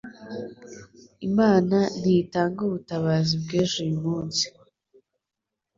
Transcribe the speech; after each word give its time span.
Imana 1.27 1.77
ntitanga 1.99 2.59
ubutabazi 2.67 3.33
bw'ejo 3.43 3.75
uyu 3.83 3.97
munsi. 4.05 4.45